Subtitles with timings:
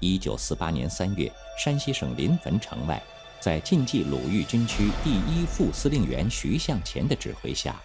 [0.00, 3.00] 一九四八年三月，山西省临汾城外，
[3.38, 7.76] 在晋冀鲁豫军区第一副司令员徐向前的指挥下，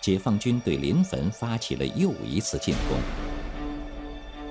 [0.00, 2.96] 解放军对临汾发起了又一次进攻。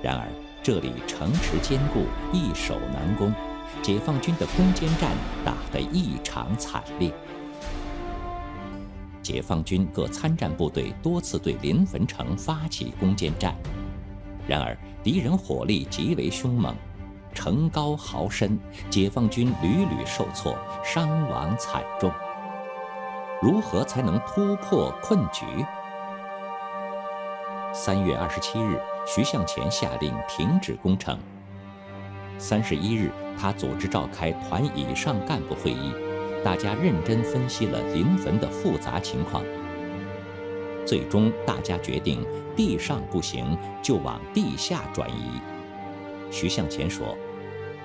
[0.02, 0.27] 然而，
[0.62, 3.34] 这里城池坚固，易守难攻。
[3.82, 5.12] 解放军的攻坚战
[5.44, 7.12] 打得异常惨烈，
[9.21, 13.55] 解放军各参战部队多次对临汾城发起攻坚战，
[14.48, 16.76] 然而敌人火力极为凶猛，
[17.34, 22.12] 城高壕深，解放军屡屡受挫，伤亡惨重。
[23.41, 25.46] 如何才能突破困局？
[27.74, 31.18] 三月二十七日，徐向前下令停止攻城。
[32.38, 33.12] 三十一日。
[33.35, 35.91] 他组织召开团以上干部会议，
[36.46, 39.44] 大家认真分析了临汾的复杂情况。
[40.85, 42.24] 最终，大家决定
[42.55, 45.41] 地上不行，就往地下转移。
[46.29, 47.18] 徐向前说：“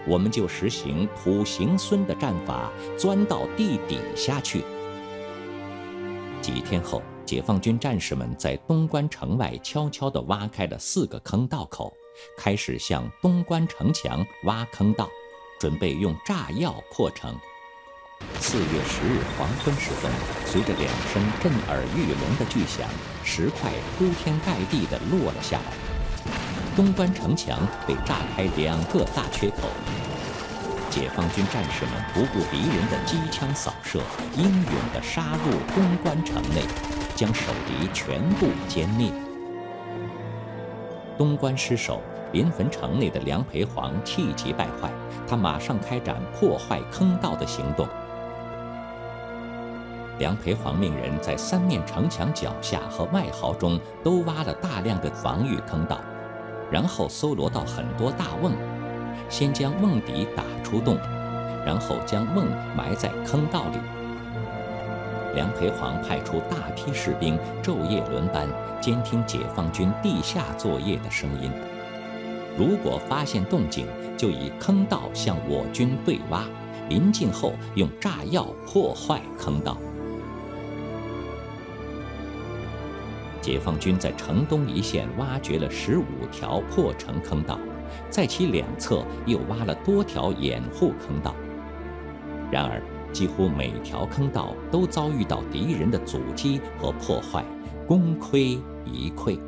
[0.09, 4.65] 我们就实行土行孙的战法，钻到地底下去。”
[6.41, 11.93] 几天后，解放军战士们在东关城外悄悄地挖开了四个坑道口，
[12.37, 15.09] 开始向东关城墙挖坑道。
[15.61, 17.37] 准备用炸药破城。
[18.39, 20.09] 四月十日黄昏时分，
[20.47, 22.89] 随着两声震耳欲聋的巨响，
[23.25, 25.98] 石块铺天盖地地落了下来。
[26.79, 29.69] 东关城墙被炸开两个大缺口。
[30.89, 33.99] 解放军战士们不顾敌人的机枪扫射，
[34.37, 36.63] 英勇地杀入东关城内，
[37.17, 39.11] 将守敌全部歼灭。
[41.17, 42.01] 东关失守。
[42.31, 44.91] 临汾城内的梁培煌气急败坏，
[45.27, 47.89] 他马上开展破坏坑道的行动。
[50.19, 55.99] 梁培煌命人在三面城墙脚下和外壕中都挖了大量的防御坑道，
[56.71, 58.53] 然后搜罗到很多大瓮，
[59.29, 60.99] 先将瓮底打出洞，
[61.65, 62.47] 然后将瓮
[62.77, 63.79] 埋在坑道里。
[65.35, 68.49] 梁培煌派出大批士兵昼夜轮班，
[68.81, 71.51] 监听解放军地下作业的声音。
[72.57, 73.87] 如果发现动静，
[74.17, 76.45] 就以坑道向我军对挖，
[76.89, 79.77] 临近后用炸药破坏坑道。
[83.41, 87.59] 解放军在城东一线挖掘了十五条破城坑道，
[88.11, 91.35] 在其两侧又挖了多条掩护坑道。
[92.51, 92.83] 然而，
[93.13, 97.45] 几乎每条坑道都遭遇到敌人的阻击和破坏，
[97.87, 99.39] 功亏一篑。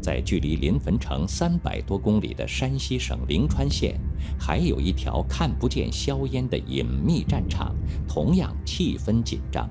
[0.00, 3.98] 在距离临汾城三百多公里的山西省灵川县，
[4.38, 7.74] 还有一条看不见硝烟的隐秘战场，
[8.08, 9.68] 同样气氛紧张。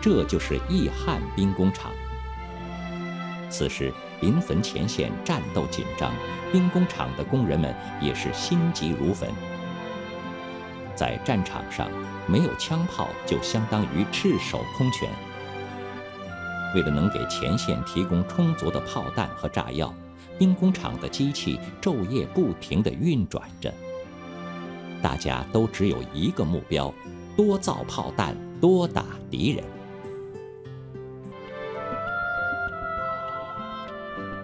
[0.00, 1.92] 这就是义汉兵工厂。
[3.50, 6.12] 此时，临汾前线战斗紧张，
[6.52, 9.30] 兵工厂的工人们也是心急如焚。
[10.94, 11.88] 在战场上，
[12.26, 15.08] 没有枪炮就相当于赤手空拳。
[16.74, 19.94] 为了能给前线提供充足的炮弹和炸药，
[20.38, 23.72] 兵工厂的机器昼夜不停地运转着。
[25.00, 26.92] 大家都只有一个目标：
[27.36, 29.64] 多造炮弹，多打敌人。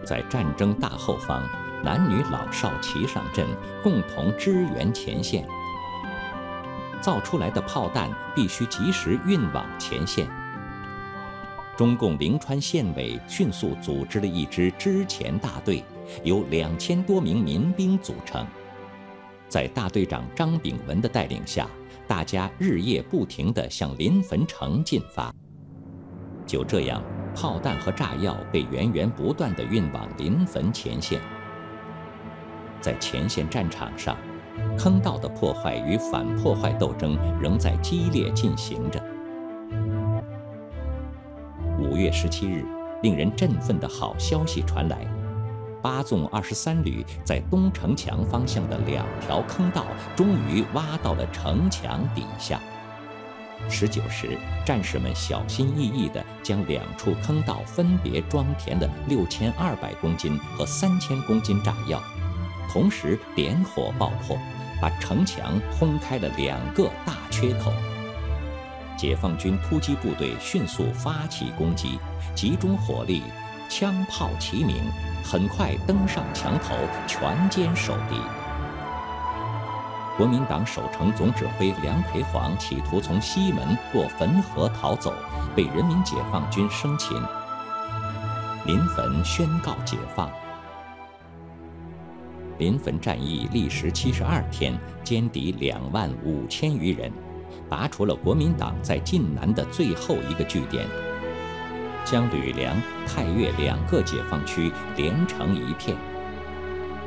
[0.05, 1.43] 在战争大后方，
[1.83, 3.47] 男女老少齐上阵，
[3.83, 5.47] 共同支援前线。
[7.01, 10.27] 造出来的炮弹必须及时运往前线。
[11.77, 15.83] 中共灵川县委迅速组织了一支支前大队，
[16.23, 18.47] 由两千多名民兵组成。
[19.49, 21.69] 在大队长张炳文的带领下，
[22.07, 25.35] 大家日夜不停地向临汾城进发。
[26.47, 27.03] 就这样，
[27.35, 31.21] 炮弹和炸药被源源不断地运往临汾前线。
[32.81, 34.17] 在前线战场上，
[34.79, 39.03] 坑道的破坏与反破坏斗争仍在激烈进行着。
[41.79, 42.65] 五月十七日，
[43.03, 45.07] 令人振奋的好消息传来：
[45.83, 49.85] 八纵二十三旅在东城墙方向的两条坑道
[50.15, 52.61] 终于挖到了城墙底下。
[53.69, 62.01] 十九时，战士们小心翼翼地将两处坑道分别装填的六千二百公斤和三千公斤炸药，
[62.71, 64.39] 同时点火爆破，
[64.81, 67.73] 把城墙轰开了两个大缺口。
[68.97, 71.99] 解放军突击部队迅速发起攻击，
[72.35, 73.23] 集中火力，
[73.69, 74.77] 枪炮齐鸣，
[75.25, 76.77] 很快登上墙头，
[77.09, 78.17] 全歼守敌。
[80.17, 85.13] 国民党守城总指挥梁培煌企图从西门过汾河逃走，
[85.57, 87.21] 被人民解放军生擒。
[88.65, 90.31] 临汾宣告解放。
[92.59, 97.11] 临汾战役历时七十二天，歼敌两万五千余人，
[97.69, 100.87] 拔除了国民党在晋南的最后一个据点，
[102.05, 105.97] 将吕梁、太岳两个解放区连成一片。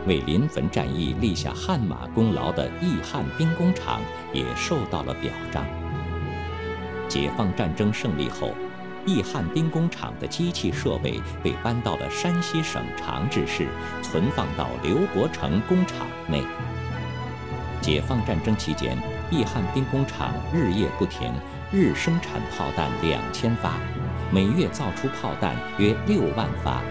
[0.08, 4.02] 为临汾战役立下汗马功劳的义汉兵工厂
[4.34, 5.66] 也受到了表彰。
[7.08, 8.54] 解放战争胜利后，
[9.06, 13.68] 义汉兵工厂的机器设备被搬到了山西省长治市，
[14.02, 16.42] 存放到刘伯承工厂内。
[17.82, 18.98] 解放战争期间，
[19.30, 21.32] 义汉兵工厂日夜不停，
[21.72, 23.74] 日生产炮弹两千发，
[24.32, 26.82] 每月造出炮弹约六万发。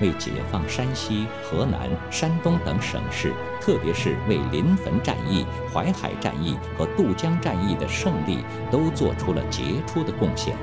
[0.00, 8.38] 为解放山西、河南、山东等省市，特别是为临汾战役、淮海战役和渡江战役的胜利，
[8.70, 10.56] 都做出了杰出的贡献，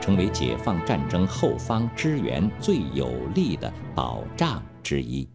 [0.00, 5.28] 成为解放战争后方支援最有力的保障之一。